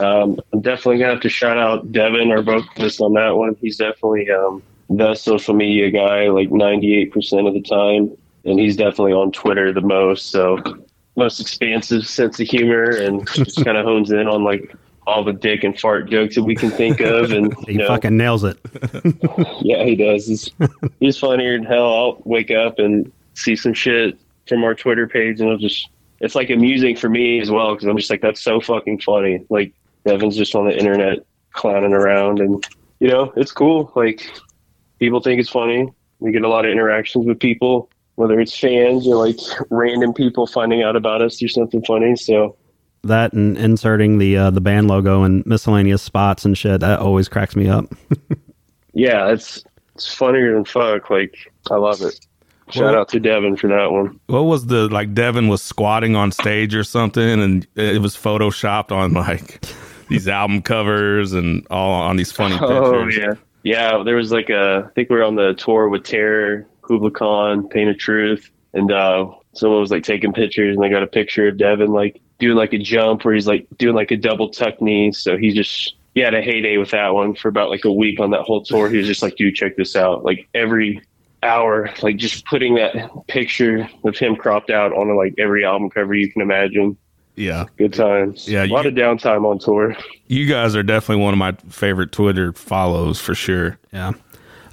Um, 0.00 0.40
I'm 0.52 0.60
definitely 0.60 0.98
gonna 0.98 1.14
have 1.14 1.22
to 1.22 1.28
shout 1.28 1.58
out 1.58 1.90
Devin 1.92 2.30
or 2.30 2.42
both 2.42 2.64
of 2.76 2.84
us 2.84 3.00
on 3.00 3.14
that 3.14 3.36
one. 3.36 3.56
He's 3.60 3.76
definitely 3.76 4.30
um, 4.30 4.62
the 4.88 5.14
social 5.14 5.54
media 5.54 5.90
guy, 5.90 6.28
like 6.28 6.48
98% 6.50 7.46
of 7.46 7.54
the 7.54 7.62
time, 7.62 8.16
and 8.44 8.58
he's 8.58 8.76
definitely 8.76 9.12
on 9.12 9.32
Twitter 9.32 9.72
the 9.72 9.80
most. 9.80 10.30
So 10.30 10.58
most 11.18 11.40
expansive 11.40 12.06
sense 12.06 12.40
of 12.40 12.48
humor, 12.48 12.90
and 12.90 13.28
just 13.28 13.64
kind 13.64 13.76
of 13.76 13.84
hones 13.84 14.10
in 14.10 14.26
on 14.26 14.44
like 14.44 14.74
all 15.06 15.24
the 15.24 15.32
dick 15.32 15.64
and 15.64 15.78
fart 15.78 16.10
jokes 16.10 16.34
that 16.34 16.44
we 16.44 16.54
can 16.54 16.70
think 16.70 17.00
of. 17.00 17.32
And 17.32 17.54
He 17.66 17.72
you 17.72 17.78
know, 17.78 17.88
fucking 17.88 18.16
nails 18.16 18.44
it. 18.44 18.58
yeah, 19.62 19.84
he 19.84 19.96
does. 19.96 20.26
He's 20.26 20.50
he's 21.00 21.18
funnier 21.18 21.56
than 21.56 21.66
hell. 21.66 21.94
I'll 21.94 22.22
wake 22.24 22.50
up 22.50 22.78
and 22.78 23.10
see 23.34 23.56
some 23.56 23.74
shit 23.74 24.18
from 24.46 24.64
our 24.64 24.74
Twitter 24.74 25.06
page, 25.06 25.40
and 25.40 25.48
was 25.50 25.60
just 25.60 25.88
it's 26.20 26.34
like 26.34 26.50
amusing 26.50 26.96
for 26.96 27.08
me 27.08 27.40
as 27.40 27.50
well 27.50 27.74
because 27.74 27.88
I'm 27.88 27.96
just 27.96 28.10
like 28.10 28.20
that's 28.20 28.40
so 28.40 28.60
fucking 28.60 29.00
funny. 29.00 29.44
Like 29.48 29.72
Devin's 30.04 30.36
just 30.36 30.54
on 30.54 30.66
the 30.66 30.76
internet 30.76 31.24
clowning 31.52 31.92
around, 31.92 32.40
and 32.40 32.66
you 33.00 33.08
know 33.08 33.32
it's 33.36 33.52
cool. 33.52 33.92
Like 33.96 34.30
people 34.98 35.20
think 35.20 35.40
it's 35.40 35.50
funny. 35.50 35.90
We 36.20 36.32
get 36.32 36.42
a 36.42 36.48
lot 36.48 36.64
of 36.64 36.72
interactions 36.72 37.26
with 37.26 37.38
people, 37.38 37.88
whether 38.18 38.40
it's 38.40 38.58
fans 38.58 39.06
or 39.06 39.14
like 39.14 39.38
random 39.70 40.12
people 40.12 40.46
finding 40.46 40.82
out 40.82 40.96
about 40.96 41.22
us 41.22 41.38
through 41.38 41.48
something 41.48 41.82
funny. 41.84 42.16
So 42.16 42.56
that 43.04 43.32
and 43.32 43.56
inserting 43.56 44.18
the 44.18 44.36
uh, 44.36 44.50
the 44.50 44.60
band 44.60 44.88
logo 44.88 45.22
and 45.22 45.46
miscellaneous 45.46 46.02
spots 46.02 46.44
and 46.44 46.58
shit 46.58 46.80
that 46.80 46.98
always 46.98 47.28
cracks 47.28 47.54
me 47.54 47.68
up. 47.68 47.86
yeah, 48.92 49.30
it's 49.30 49.64
it's 49.94 50.12
funnier 50.12 50.54
than 50.54 50.64
fuck. 50.64 51.08
Like 51.10 51.36
I 51.70 51.76
love 51.76 52.02
it. 52.02 52.26
Shout 52.70 52.94
out 52.94 53.08
to 53.10 53.20
Devin 53.20 53.56
for 53.56 53.68
that 53.68 53.92
one. 53.92 54.20
What 54.26 54.42
was 54.42 54.66
the 54.66 54.88
like? 54.88 55.14
Devin 55.14 55.48
was 55.48 55.62
squatting 55.62 56.16
on 56.16 56.32
stage 56.32 56.74
or 56.74 56.84
something, 56.84 57.40
and 57.40 57.66
it 57.76 58.02
was 58.02 58.14
photoshopped 58.14 58.92
on 58.92 59.14
like 59.14 59.64
these 60.08 60.28
album 60.28 60.60
covers 60.60 61.32
and 61.32 61.66
all 61.70 61.92
on 61.92 62.16
these 62.16 62.32
funny 62.32 62.56
oh, 62.60 62.68
pictures. 63.06 63.18
Oh 63.18 63.22
yeah, 63.22 63.34
yeah. 63.62 64.02
There 64.02 64.16
was 64.16 64.32
like 64.32 64.50
a. 64.50 64.86
I 64.86 64.92
think 64.92 65.08
we 65.08 65.16
were 65.16 65.24
on 65.24 65.36
the 65.36 65.54
tour 65.54 65.88
with 65.88 66.04
Terror, 66.04 66.66
Kublai 66.88 67.10
Khan, 67.10 67.68
Pain 67.68 67.88
of 67.88 67.98
Truth, 67.98 68.50
and 68.72 68.90
uh, 68.90 69.30
someone 69.52 69.80
was 69.80 69.90
like 69.90 70.02
taking 70.02 70.32
pictures, 70.32 70.74
and 70.74 70.82
they 70.82 70.88
got 70.88 71.02
a 71.02 71.06
picture 71.06 71.48
of 71.48 71.58
Devin 71.58 71.92
like 71.92 72.20
doing 72.38 72.56
like 72.56 72.72
a 72.72 72.78
jump 72.78 73.24
where 73.24 73.34
he's 73.34 73.46
like 73.46 73.66
doing 73.76 73.94
like 73.94 74.10
a 74.10 74.16
double 74.16 74.50
tuck 74.50 74.80
knee. 74.80 75.12
So 75.12 75.36
he 75.36 75.52
just 75.52 75.94
he 76.14 76.20
had 76.20 76.34
a 76.34 76.42
heyday 76.42 76.78
with 76.78 76.90
that 76.90 77.14
one 77.14 77.34
for 77.34 77.48
about 77.48 77.70
like 77.70 77.84
a 77.84 77.92
week 77.92 78.18
on 78.20 78.30
that 78.30 78.42
whole 78.42 78.62
tour. 78.62 78.88
He 78.88 78.96
was 78.96 79.06
just 79.06 79.22
like, 79.22 79.36
dude, 79.36 79.54
check 79.54 79.76
this 79.76 79.94
out. 79.94 80.24
Like 80.24 80.48
every 80.54 81.02
hour, 81.42 81.90
like 82.02 82.16
just 82.16 82.44
putting 82.46 82.74
that 82.76 83.10
picture 83.28 83.88
of 84.04 84.16
him 84.16 84.34
cropped 84.36 84.70
out 84.70 84.92
on 84.92 85.14
like 85.16 85.34
every 85.38 85.64
album 85.64 85.90
cover 85.90 86.14
you 86.14 86.30
can 86.32 86.42
imagine. 86.42 86.96
Yeah. 87.36 87.66
Good 87.76 87.94
times. 87.94 88.48
Yeah. 88.48 88.64
A 88.64 88.66
lot 88.66 88.84
you, 88.84 88.90
of 88.90 88.96
downtime 88.96 89.44
on 89.44 89.60
tour. 89.60 89.96
You 90.26 90.46
guys 90.46 90.74
are 90.74 90.82
definitely 90.82 91.22
one 91.22 91.34
of 91.34 91.38
my 91.38 91.52
favorite 91.68 92.10
Twitter 92.10 92.52
follows 92.52 93.20
for 93.20 93.34
sure. 93.34 93.78
Yeah. 93.92 94.12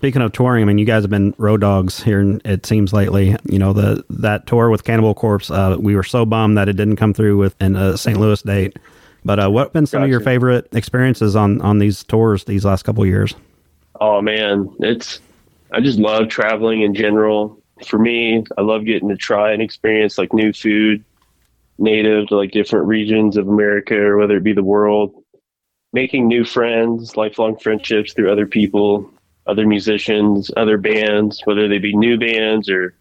Speaking 0.05 0.21
of 0.21 0.33
touring, 0.33 0.61
I 0.61 0.65
mean, 0.65 0.77
you 0.77 0.85
guys 0.85 1.01
have 1.01 1.09
been 1.09 1.33
road 1.39 1.61
dogs 1.61 2.03
here. 2.03 2.39
It 2.45 2.63
seems 2.67 2.93
lately. 2.93 3.35
You 3.45 3.57
know, 3.57 3.73
the 3.73 4.05
that 4.11 4.45
tour 4.45 4.69
with 4.69 4.83
Cannibal 4.83 5.15
Corpse. 5.15 5.49
Uh, 5.49 5.77
we 5.79 5.95
were 5.95 6.03
so 6.03 6.27
bummed 6.27 6.59
that 6.59 6.69
it 6.69 6.73
didn't 6.73 6.97
come 6.97 7.11
through 7.11 7.37
with 7.37 7.55
an 7.59 7.75
uh, 7.75 7.97
St. 7.97 8.19
Louis 8.19 8.39
date. 8.43 8.77
But 9.23 9.39
uh, 9.39 9.49
what 9.49 9.63
have 9.63 9.73
been 9.73 9.87
some 9.87 10.01
gotcha. 10.01 10.05
of 10.05 10.11
your 10.11 10.19
favorite 10.19 10.67
experiences 10.75 11.35
on 11.35 11.59
on 11.61 11.79
these 11.79 12.03
tours 12.03 12.43
these 12.43 12.63
last 12.63 12.83
couple 12.83 13.03
years? 13.03 13.33
Oh 13.99 14.21
man, 14.21 14.69
it's 14.77 15.21
I 15.71 15.81
just 15.81 15.97
love 15.97 16.29
traveling 16.29 16.83
in 16.83 16.93
general. 16.93 17.59
For 17.87 17.97
me, 17.97 18.43
I 18.59 18.61
love 18.61 18.85
getting 18.85 19.09
to 19.09 19.17
try 19.17 19.53
and 19.53 19.61
experience 19.63 20.19
like 20.19 20.33
new 20.33 20.53
food, 20.53 21.03
native 21.79 22.27
to 22.27 22.35
like 22.35 22.51
different 22.51 22.85
regions 22.85 23.37
of 23.37 23.47
America 23.47 23.99
or 23.99 24.17
whether 24.17 24.37
it 24.37 24.43
be 24.43 24.53
the 24.53 24.63
world. 24.63 25.15
Making 25.93 26.27
new 26.27 26.45
friends, 26.45 27.17
lifelong 27.17 27.57
friendships 27.57 28.13
through 28.13 28.31
other 28.31 28.45
people, 28.45 29.11
other 29.47 29.67
musicians, 29.67 30.51
other 30.57 30.77
bands, 30.77 31.41
whether 31.45 31.67
they 31.67 31.77
be 31.77 31.95
new 31.95 32.17
bands 32.17 32.69
or 32.69 32.95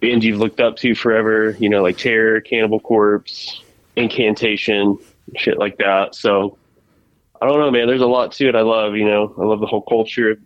bands 0.00 0.24
you've 0.24 0.38
looked 0.38 0.60
up 0.60 0.76
to 0.76 0.94
forever, 0.94 1.56
you 1.58 1.68
know, 1.68 1.82
like 1.82 1.98
Terror, 1.98 2.40
Cannibal 2.40 2.80
Corpse, 2.80 3.62
Incantation, 3.96 4.98
shit 5.36 5.58
like 5.58 5.78
that. 5.78 6.14
So 6.14 6.56
I 7.40 7.46
don't 7.46 7.58
know, 7.58 7.70
man. 7.70 7.86
There's 7.86 8.00
a 8.00 8.06
lot 8.06 8.32
to 8.32 8.48
it. 8.48 8.54
I 8.54 8.62
love, 8.62 8.94
you 8.94 9.04
know, 9.04 9.34
I 9.38 9.44
love 9.44 9.60
the 9.60 9.66
whole 9.66 9.82
culture 9.82 10.30
of 10.30 10.38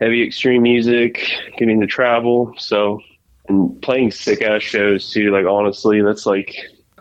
heavy 0.00 0.26
extreme 0.26 0.62
music, 0.62 1.30
getting 1.56 1.80
to 1.80 1.86
travel. 1.86 2.54
So, 2.58 3.00
and 3.48 3.80
playing 3.82 4.10
sick 4.10 4.42
ass 4.42 4.62
shows 4.62 5.10
too. 5.10 5.30
Like, 5.30 5.46
honestly, 5.46 6.02
that's 6.02 6.26
like 6.26 6.56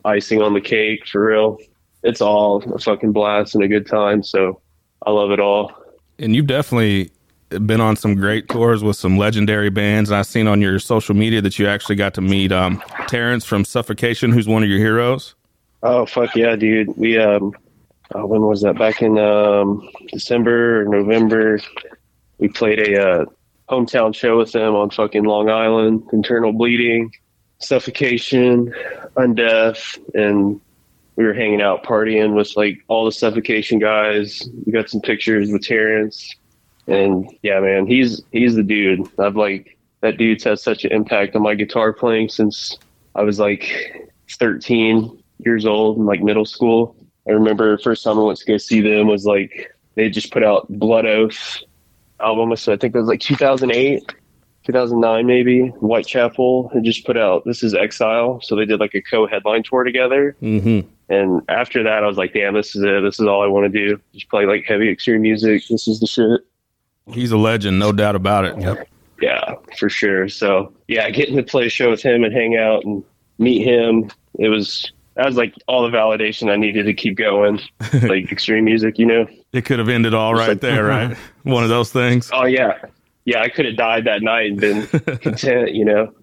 icing 0.05 0.41
on 0.41 0.53
the 0.53 0.61
cake 0.61 1.07
for 1.07 1.25
real. 1.25 1.57
It's 2.03 2.21
all 2.21 2.63
a 2.73 2.79
fucking 2.79 3.13
blast 3.13 3.55
and 3.55 3.63
a 3.63 3.67
good 3.67 3.87
time. 3.87 4.23
So, 4.23 4.61
I 5.05 5.11
love 5.11 5.31
it 5.31 5.39
all. 5.39 5.73
And 6.19 6.35
you've 6.35 6.47
definitely 6.47 7.11
been 7.59 7.81
on 7.81 7.95
some 7.95 8.15
great 8.15 8.47
tours 8.49 8.83
with 8.83 8.95
some 8.95 9.17
legendary 9.17 9.69
bands. 9.69 10.09
And 10.09 10.17
I've 10.17 10.27
seen 10.27 10.47
on 10.47 10.61
your 10.61 10.79
social 10.79 11.15
media 11.15 11.41
that 11.41 11.59
you 11.59 11.67
actually 11.67 11.95
got 11.95 12.13
to 12.15 12.21
meet 12.21 12.51
um, 12.51 12.81
Terrance 13.07 13.45
from 13.45 13.65
Suffocation, 13.65 14.31
who's 14.31 14.47
one 14.47 14.63
of 14.63 14.69
your 14.69 14.79
heroes. 14.79 15.35
Oh 15.81 16.05
fuck 16.05 16.35
yeah, 16.35 16.55
dude! 16.55 16.95
We 16.97 17.17
um, 17.17 17.53
uh, 18.15 18.25
when 18.25 18.41
was 18.41 18.61
that? 18.61 18.77
Back 18.77 19.01
in 19.01 19.17
um, 19.17 19.89
December 20.11 20.81
or 20.81 20.85
November, 20.85 21.59
we 22.37 22.47
played 22.47 22.79
a 22.79 23.01
uh, 23.01 23.25
hometown 23.69 24.15
show 24.15 24.37
with 24.37 24.53
them 24.53 24.75
on 24.75 24.89
fucking 24.91 25.23
Long 25.23 25.49
Island. 25.49 26.07
Internal 26.13 26.53
bleeding, 26.53 27.11
suffocation, 27.59 28.73
undeath, 29.17 29.99
and 30.13 30.61
we 31.15 31.25
were 31.25 31.33
hanging 31.33 31.61
out 31.61 31.83
partying 31.83 32.33
with 32.33 32.55
like 32.55 32.83
all 32.87 33.05
the 33.05 33.11
suffocation 33.11 33.79
guys. 33.79 34.47
We 34.65 34.71
got 34.71 34.89
some 34.89 35.01
pictures 35.01 35.51
with 35.51 35.63
Terrance, 35.63 36.33
and 36.87 37.29
yeah, 37.41 37.59
man, 37.59 37.87
he's 37.87 38.21
he's 38.31 38.55
the 38.55 38.63
dude. 38.63 39.07
I've 39.19 39.35
like 39.35 39.77
that 40.01 40.17
dude's 40.17 40.43
had 40.43 40.59
such 40.59 40.83
an 40.85 40.91
impact 40.91 41.35
on 41.35 41.41
my 41.41 41.55
guitar 41.55 41.93
playing 41.93 42.29
since 42.29 42.77
I 43.15 43.23
was 43.23 43.39
like 43.39 44.11
13 44.31 45.23
years 45.39 45.65
old 45.65 45.97
in 45.97 46.05
like 46.05 46.21
middle 46.21 46.45
school. 46.45 46.95
I 47.27 47.31
remember 47.31 47.77
first 47.77 48.03
time 48.03 48.19
I 48.19 48.23
went 48.23 48.39
to 48.39 48.45
go 48.45 48.57
see 48.57 48.81
them 48.81 49.07
was 49.07 49.25
like 49.25 49.73
they 49.95 50.09
just 50.09 50.31
put 50.31 50.43
out 50.43 50.67
Blood 50.69 51.05
Oath 51.05 51.61
album. 52.19 52.55
So 52.55 52.73
I 52.73 52.77
think 52.77 52.95
it 52.95 52.99
was 52.99 53.07
like 53.07 53.19
2008, 53.19 54.03
2009 54.65 55.25
maybe. 55.25 55.67
Whitechapel 55.67 56.69
had 56.73 56.83
just 56.83 57.05
put 57.05 57.17
out 57.17 57.43
This 57.45 57.63
Is 57.63 57.73
Exile, 57.73 58.41
so 58.41 58.55
they 58.55 58.65
did 58.65 58.79
like 58.79 58.95
a 58.95 59.01
co-headline 59.01 59.63
tour 59.63 59.83
together. 59.83 60.35
Mm-hmm. 60.41 60.87
And 61.09 61.41
after 61.49 61.83
that, 61.83 62.03
I 62.03 62.07
was 62.07 62.17
like, 62.17 62.33
damn, 62.33 62.55
this 62.55 62.75
is 62.75 62.83
it. 62.83 63.01
This 63.01 63.19
is 63.19 63.27
all 63.27 63.43
I 63.43 63.47
want 63.47 63.71
to 63.71 63.87
do. 63.87 64.01
Just 64.13 64.29
play 64.29 64.45
like 64.45 64.65
heavy 64.65 64.89
extreme 64.89 65.21
music. 65.21 65.63
This 65.69 65.87
is 65.87 65.99
the 65.99 66.07
shit. 66.07 66.41
He's 67.11 67.31
a 67.31 67.37
legend, 67.37 67.79
no 67.79 67.91
doubt 67.91 68.15
about 68.15 68.45
it. 68.45 68.59
Yep. 68.59 68.87
Yeah, 69.21 69.55
for 69.77 69.89
sure. 69.89 70.27
So 70.29 70.73
yeah, 70.87 71.09
getting 71.09 71.35
to 71.37 71.43
play 71.43 71.67
a 71.67 71.69
show 71.69 71.89
with 71.89 72.01
him 72.01 72.23
and 72.23 72.33
hang 72.33 72.57
out 72.57 72.83
and 72.83 73.03
meet 73.37 73.63
him, 73.63 74.11
it 74.39 74.49
was 74.49 74.91
that 75.15 75.25
was 75.25 75.37
like 75.37 75.53
all 75.67 75.83
the 75.89 75.95
validation 75.95 76.51
I 76.51 76.55
needed 76.55 76.85
to 76.85 76.93
keep 76.93 77.17
going. 77.17 77.59
like 78.01 78.31
extreme 78.31 78.65
music, 78.65 78.97
you 78.97 79.05
know. 79.05 79.27
It 79.51 79.65
could 79.65 79.79
have 79.79 79.89
ended 79.89 80.13
all 80.13 80.33
right 80.33 80.49
like, 80.49 80.61
there, 80.61 80.85
right? 80.85 81.15
One 81.43 81.63
of 81.63 81.69
those 81.69 81.91
things. 81.91 82.29
Oh 82.33 82.45
yeah, 82.45 82.79
yeah. 83.25 83.41
I 83.41 83.49
could 83.49 83.65
have 83.65 83.77
died 83.77 84.05
that 84.05 84.21
night 84.21 84.51
and 84.51 84.59
been 84.59 84.87
content, 85.17 85.73
you 85.73 85.85
know. 85.85 86.13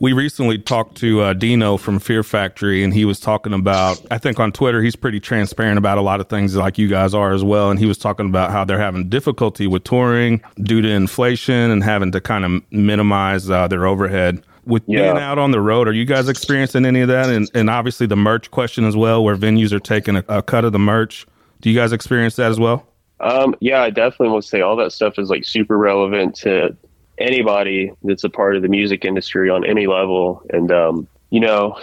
We 0.00 0.12
recently 0.12 0.58
talked 0.58 0.96
to 0.98 1.20
uh, 1.20 1.32
Dino 1.32 1.76
from 1.76 1.98
Fear 1.98 2.22
Factory, 2.22 2.84
and 2.84 2.94
he 2.94 3.04
was 3.04 3.18
talking 3.18 3.52
about. 3.52 4.00
I 4.10 4.18
think 4.18 4.38
on 4.38 4.52
Twitter, 4.52 4.82
he's 4.82 4.96
pretty 4.96 5.20
transparent 5.20 5.78
about 5.78 5.98
a 5.98 6.02
lot 6.02 6.20
of 6.20 6.28
things, 6.28 6.54
like 6.54 6.78
you 6.78 6.88
guys 6.88 7.14
are 7.14 7.32
as 7.32 7.42
well. 7.42 7.70
And 7.70 7.78
he 7.78 7.86
was 7.86 7.98
talking 7.98 8.26
about 8.26 8.50
how 8.50 8.64
they're 8.64 8.78
having 8.78 9.08
difficulty 9.08 9.66
with 9.66 9.84
touring 9.84 10.40
due 10.62 10.80
to 10.82 10.88
inflation 10.88 11.70
and 11.70 11.82
having 11.82 12.12
to 12.12 12.20
kind 12.20 12.44
of 12.44 12.62
minimize 12.70 13.50
uh, 13.50 13.66
their 13.66 13.86
overhead 13.86 14.42
with 14.68 14.82
yeah. 14.86 15.12
being 15.12 15.16
out 15.16 15.38
on 15.38 15.50
the 15.50 15.60
road, 15.60 15.88
are 15.88 15.92
you 15.92 16.04
guys 16.04 16.28
experiencing 16.28 16.84
any 16.84 17.00
of 17.00 17.08
that? 17.08 17.30
And, 17.30 17.50
and 17.54 17.70
obviously 17.70 18.06
the 18.06 18.16
merch 18.16 18.50
question 18.50 18.84
as 18.84 18.94
well, 18.94 19.24
where 19.24 19.34
venues 19.34 19.72
are 19.72 19.80
taking 19.80 20.16
a, 20.16 20.24
a 20.28 20.42
cut 20.42 20.64
of 20.64 20.72
the 20.72 20.78
merch. 20.78 21.26
Do 21.62 21.70
you 21.70 21.76
guys 21.76 21.90
experience 21.90 22.36
that 22.36 22.50
as 22.50 22.60
well? 22.60 22.86
Um, 23.20 23.56
yeah, 23.60 23.80
I 23.80 23.90
definitely 23.90 24.28
would 24.28 24.44
say 24.44 24.60
all 24.60 24.76
that 24.76 24.92
stuff 24.92 25.18
is 25.18 25.30
like 25.30 25.44
super 25.44 25.76
relevant 25.76 26.36
to 26.36 26.76
anybody 27.18 27.92
that's 28.02 28.24
a 28.24 28.28
part 28.28 28.56
of 28.56 28.62
the 28.62 28.68
music 28.68 29.04
industry 29.04 29.50
on 29.50 29.64
any 29.64 29.86
level. 29.86 30.42
And, 30.50 30.70
um, 30.72 31.08
you 31.30 31.40
know, 31.40 31.78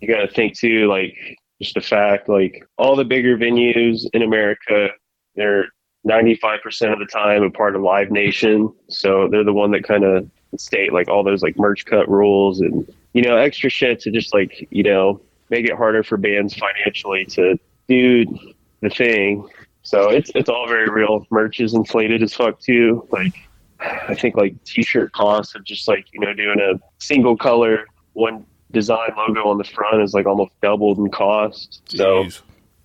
you 0.00 0.08
got 0.08 0.20
to 0.20 0.28
think 0.28 0.56
too, 0.56 0.88
like 0.88 1.16
just 1.60 1.74
the 1.74 1.80
fact, 1.80 2.28
like 2.28 2.66
all 2.76 2.96
the 2.96 3.04
bigger 3.04 3.36
venues 3.36 4.04
in 4.12 4.22
America, 4.22 4.88
they're 5.34 5.66
95% 6.06 6.92
of 6.92 6.98
the 6.98 7.06
time 7.06 7.42
a 7.42 7.50
part 7.50 7.74
of 7.74 7.82
Live 7.82 8.10
Nation. 8.10 8.72
So 8.88 9.28
they're 9.30 9.44
the 9.44 9.52
one 9.52 9.70
that 9.72 9.84
kind 9.84 10.04
of 10.04 10.28
state 10.56 10.92
like 10.92 11.08
all 11.08 11.22
those 11.22 11.42
like 11.42 11.58
merch 11.58 11.84
cut 11.84 12.08
rules 12.08 12.60
and 12.60 12.90
you 13.12 13.22
know 13.22 13.36
extra 13.36 13.68
shit 13.68 14.00
to 14.00 14.10
just 14.10 14.32
like 14.32 14.66
you 14.70 14.82
know 14.82 15.20
make 15.50 15.66
it 15.66 15.76
harder 15.76 16.02
for 16.02 16.16
bands 16.16 16.54
financially 16.54 17.24
to 17.26 17.58
do 17.88 18.24
the 18.80 18.90
thing. 18.90 19.48
So 19.82 20.10
it's 20.10 20.30
it's 20.34 20.48
all 20.48 20.66
very 20.66 20.88
real. 20.88 21.26
Merch 21.30 21.60
is 21.60 21.74
inflated 21.74 22.22
as 22.22 22.34
fuck 22.34 22.60
too. 22.60 23.06
Like 23.10 23.34
I 23.80 24.14
think 24.14 24.36
like 24.36 24.62
t-shirt 24.64 25.12
costs 25.12 25.54
of 25.54 25.64
just 25.64 25.88
like 25.88 26.06
you 26.12 26.20
know 26.20 26.32
doing 26.32 26.60
a 26.60 26.80
single 26.98 27.36
color 27.36 27.86
one 28.14 28.46
design 28.72 29.10
logo 29.16 29.48
on 29.48 29.58
the 29.58 29.64
front 29.64 30.02
is 30.02 30.14
like 30.14 30.26
almost 30.26 30.52
doubled 30.60 30.98
in 30.98 31.10
cost. 31.10 31.82
So 31.88 32.28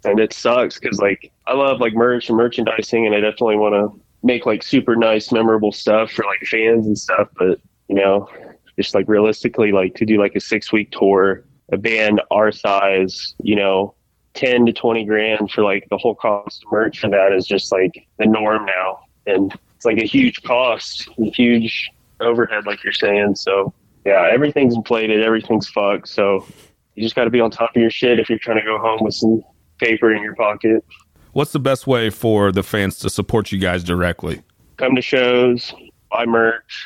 and 0.04 0.20
it 0.20 0.34
sucks 0.34 0.80
because 0.80 1.00
like 1.00 1.32
I 1.48 1.54
love 1.54 1.80
like 1.80 1.94
merch 1.94 2.30
and 2.30 2.38
merchandising 2.38 3.06
and 3.06 3.16
I 3.16 3.20
definitely 3.20 3.58
want 3.58 3.74
to 3.74 4.02
make 4.24 4.46
like 4.46 4.64
super 4.64 4.96
nice, 4.96 5.32
memorable 5.32 5.72
stuff 5.72 6.12
for 6.12 6.26
like 6.26 6.42
fans 6.42 6.86
and 6.86 6.98
stuff. 6.98 7.30
But 7.38 7.60
you 7.88 7.96
know, 7.96 8.30
just 8.78 8.96
like 8.96 9.08
realistically, 9.08 9.72
like 9.72 9.96
to 9.96 10.06
do 10.06 10.18
like 10.18 10.36
a 10.36 10.40
six 10.40 10.72
week 10.72 10.92
tour, 10.92 11.44
a 11.72 11.78
band 11.78 12.22
our 12.32 12.52
size, 12.52 13.36
you 13.42 13.56
know, 13.56 13.96
ten 14.34 14.66
to 14.66 14.74
twenty 14.74 15.06
grand 15.06 15.52
for 15.52 15.64
like 15.64 15.88
the 15.90 15.98
whole 15.98 16.16
cost 16.16 16.64
of 16.66 16.72
merch 16.72 17.00
for 17.00 17.10
that 17.10 17.32
is 17.32 17.46
just 17.46 17.72
like 17.72 18.08
the 18.18 18.26
norm 18.26 18.66
now, 18.66 19.00
and 19.26 19.54
it's 19.82 19.86
like 19.88 19.98
a 19.98 20.06
huge 20.06 20.44
cost, 20.44 21.10
a 21.18 21.32
huge 21.32 21.90
overhead, 22.20 22.68
like 22.68 22.84
you're 22.84 22.94
saying. 22.94 23.34
So 23.34 23.74
yeah, 24.06 24.30
everything's 24.32 24.76
inflated, 24.76 25.24
everything's 25.24 25.68
fucked. 25.68 26.08
So 26.08 26.46
you 26.94 27.02
just 27.02 27.16
got 27.16 27.24
to 27.24 27.32
be 27.32 27.40
on 27.40 27.50
top 27.50 27.72
of 27.76 27.82
your 27.82 27.90
shit 27.90 28.20
if 28.20 28.30
you're 28.30 28.38
trying 28.38 28.60
to 28.60 28.64
go 28.64 28.78
home 28.78 29.00
with 29.02 29.16
some 29.16 29.42
paper 29.80 30.14
in 30.14 30.22
your 30.22 30.36
pocket. 30.36 30.86
What's 31.32 31.52
the 31.52 31.60
best 31.60 31.88
way 31.88 32.12
for 32.12 32.52
the 32.52 32.62
fans 32.62 33.00
to 33.00 33.10
support 33.10 33.52
you 33.52 33.58
guys 33.58 33.84
directly? 33.84 34.44
Come 34.78 34.94
to 34.94 35.02
shows, 35.02 35.74
buy 36.12 36.28
merch. 36.28 36.86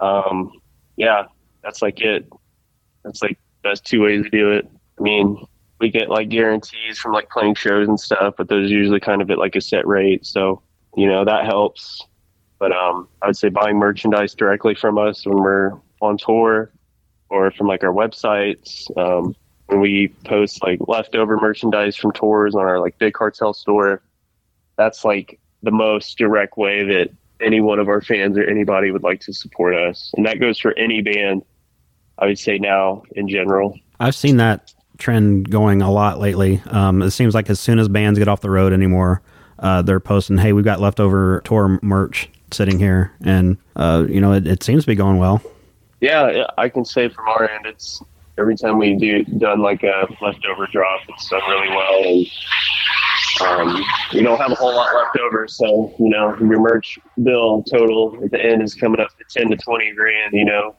Um, 0.00 0.52
yeah, 0.96 1.28
that's 1.62 1.80
like 1.80 2.02
it. 2.02 2.30
That's 3.02 3.22
like 3.22 3.38
best 3.62 3.86
two 3.86 4.02
ways 4.02 4.24
to 4.24 4.28
do 4.28 4.50
it. 4.52 4.68
I 4.98 5.02
mean, 5.02 5.42
we 5.80 5.88
get 5.88 6.10
like 6.10 6.28
guarantees 6.28 6.98
from 6.98 7.12
like 7.12 7.30
playing 7.30 7.54
shows 7.54 7.88
and 7.88 7.98
stuff, 7.98 8.34
but 8.36 8.48
those 8.48 8.70
usually 8.70 9.00
kind 9.00 9.22
of 9.22 9.30
at 9.30 9.38
like 9.38 9.56
a 9.56 9.62
set 9.62 9.86
rate. 9.86 10.26
So, 10.26 10.60
you 10.98 11.06
know, 11.06 11.24
that 11.24 11.46
helps. 11.46 12.04
But 12.58 12.72
um, 12.72 13.08
I 13.22 13.26
would 13.26 13.36
say 13.36 13.48
buying 13.48 13.76
merchandise 13.76 14.34
directly 14.34 14.74
from 14.74 14.98
us 14.98 15.26
when 15.26 15.36
we're 15.36 15.72
on 16.00 16.16
tour 16.18 16.70
or 17.28 17.50
from 17.50 17.66
like 17.66 17.84
our 17.84 17.92
websites. 17.92 18.90
Um, 18.96 19.34
when 19.66 19.80
we 19.80 20.08
post 20.24 20.62
like 20.62 20.78
leftover 20.86 21.36
merchandise 21.38 21.96
from 21.96 22.12
tours 22.12 22.54
on 22.54 22.62
our 22.62 22.80
like 22.80 22.98
big 22.98 23.14
cartel 23.14 23.52
store, 23.52 24.00
that's 24.76 25.04
like 25.04 25.38
the 25.62 25.70
most 25.70 26.16
direct 26.18 26.56
way 26.56 26.84
that 26.84 27.10
any 27.40 27.60
one 27.60 27.78
of 27.78 27.88
our 27.88 28.00
fans 28.00 28.38
or 28.38 28.44
anybody 28.44 28.90
would 28.90 29.02
like 29.02 29.20
to 29.20 29.32
support 29.32 29.74
us. 29.74 30.12
And 30.16 30.24
that 30.26 30.38
goes 30.40 30.58
for 30.58 30.72
any 30.78 31.02
band, 31.02 31.42
I 32.18 32.26
would 32.26 32.38
say 32.38 32.58
now 32.58 33.02
in 33.12 33.28
general. 33.28 33.78
I've 33.98 34.14
seen 34.14 34.36
that 34.36 34.72
trend 34.98 35.50
going 35.50 35.82
a 35.82 35.90
lot 35.90 36.18
lately. 36.20 36.62
Um, 36.68 37.02
it 37.02 37.10
seems 37.10 37.34
like 37.34 37.50
as 37.50 37.60
soon 37.60 37.78
as 37.78 37.88
bands 37.88 38.18
get 38.18 38.28
off 38.28 38.40
the 38.40 38.50
road 38.50 38.72
anymore, 38.72 39.20
uh, 39.58 39.82
they're 39.82 40.00
posting, 40.00 40.38
"Hey, 40.38 40.52
we've 40.52 40.64
got 40.64 40.80
leftover 40.80 41.42
tour 41.44 41.78
merch 41.82 42.30
sitting 42.52 42.78
here," 42.78 43.12
and 43.24 43.56
uh, 43.76 44.04
you 44.08 44.20
know, 44.20 44.32
it, 44.32 44.46
it, 44.46 44.62
seems 44.62 44.84
to 44.84 44.86
be 44.86 44.94
going 44.94 45.18
well. 45.18 45.42
Yeah, 46.00 46.46
I 46.58 46.68
can 46.68 46.84
say 46.84 47.08
from 47.08 47.28
our 47.28 47.48
end, 47.48 47.66
it's 47.66 48.02
every 48.38 48.56
time 48.56 48.78
we 48.78 48.94
do 48.96 49.24
done 49.24 49.60
like 49.60 49.82
a 49.82 50.06
leftover 50.20 50.66
drop, 50.66 51.00
it's 51.08 51.28
done 51.28 51.42
really 51.48 51.68
well, 51.68 52.04
and 52.04 53.76
um, 53.76 53.84
we 54.12 54.22
don't 54.22 54.38
have 54.38 54.52
a 54.52 54.54
whole 54.54 54.74
lot 54.74 54.94
left 54.94 55.18
over. 55.18 55.46
So 55.48 55.94
you 55.98 56.08
know, 56.08 56.36
your 56.38 56.60
merch 56.60 56.98
bill 57.22 57.62
total 57.64 58.18
at 58.24 58.30
the 58.30 58.40
end 58.40 58.62
is 58.62 58.74
coming 58.74 59.00
up 59.00 59.08
to 59.18 59.24
ten 59.30 59.50
to 59.50 59.56
twenty 59.56 59.92
grand. 59.92 60.34
You 60.34 60.44
know, 60.44 60.76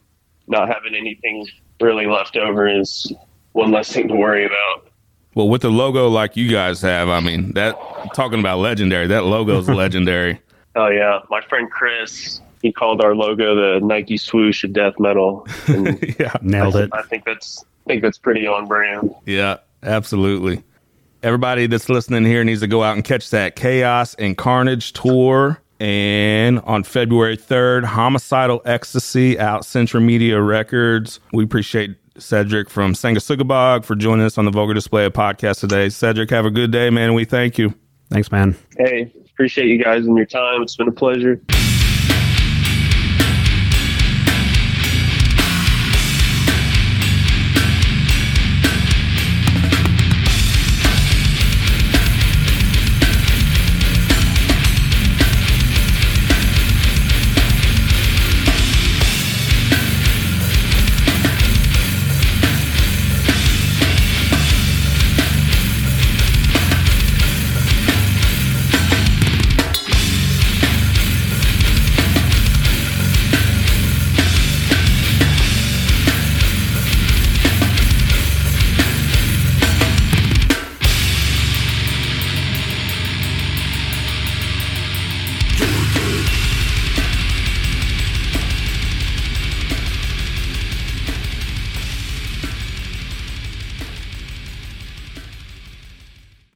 not 0.48 0.68
having 0.70 0.96
anything 0.96 1.46
really 1.82 2.08
left 2.08 2.38
over 2.38 2.68
is 2.68 3.12
one 3.54 3.72
less 3.72 3.92
thing 3.92 4.08
to 4.08 4.16
worry 4.16 4.46
about. 4.46 4.88
Well, 5.36 5.50
with 5.50 5.62
the 5.62 5.70
logo 5.70 6.08
like 6.08 6.36
you 6.36 6.50
guys 6.50 6.82
have, 6.82 7.10
I 7.10 7.20
mean, 7.20 7.54
that 7.54 7.76
talking 8.16 8.40
about 8.40 8.58
legendary, 8.60 9.08
that 9.08 9.26
logo 9.26 9.60
is 9.60 9.70
legendary. 9.70 10.42
Oh 10.78 10.90
yeah, 10.90 11.22
my 11.32 11.42
friend 11.42 11.70
Chris, 11.72 12.40
he 12.62 12.72
called 12.72 13.02
our 13.02 13.16
logo 13.16 13.56
the 13.56 13.84
Nike 13.84 14.16
swoosh 14.16 14.64
of 14.64 14.74
death 14.74 14.94
metal. 15.00 15.48
yeah, 16.20 16.34
nailed 16.42 16.76
I, 16.76 16.84
it. 16.84 16.90
I 16.94 17.02
think 17.02 17.26
that's 17.26 17.66
I 17.86 17.90
think 17.90 18.04
that's 18.04 18.20
pretty 18.20 18.46
on 18.46 18.68
brand. 18.68 19.14
Yeah, 19.26 19.58
absolutely. 19.82 20.64
Everybody 21.24 21.66
that's 21.66 21.90
listening 21.90 22.26
here 22.26 22.44
needs 22.44 22.62
to 22.62 22.68
go 22.68 22.84
out 22.84 22.96
and 22.96 23.04
catch 23.04 23.32
that 23.32 23.56
Chaos 23.56 24.14
and 24.16 24.38
Carnage 24.38 24.94
tour. 24.94 25.60
And 25.80 26.60
on 26.60 26.84
February 26.84 27.38
3rd, 27.38 27.84
Homicidal 27.84 28.62
Ecstasy 28.66 29.40
out 29.40 29.66
Central 29.66 30.02
Media 30.02 30.40
Records. 30.40 31.20
We 31.34 31.44
appreciate 31.44 31.98
Cedric 32.18 32.70
from 32.70 32.94
Sanguisugabogg 32.94 33.84
for 33.84 33.96
joining 33.96 34.26
us 34.26 34.38
on 34.38 34.46
the 34.46 34.52
Vulgar 34.52 34.74
Display 34.74 35.06
of 35.06 35.14
podcast 35.14 35.60
today. 35.60 35.90
Cedric, 35.90 36.30
have 36.30 36.46
a 36.46 36.52
good 36.52 36.72
day, 36.72 36.90
man. 36.90 37.14
We 37.14 37.26
thank 37.26 37.58
you. 37.58 37.74
Thanks, 38.10 38.32
man. 38.32 38.56
Hey, 38.78 39.12
appreciate 39.38 39.68
you 39.68 39.78
guys 39.78 40.08
and 40.08 40.18
your 40.18 40.26
time. 40.26 40.64
It's 40.64 40.76
been 40.76 40.88
a 40.88 40.92
pleasure. 40.92 41.40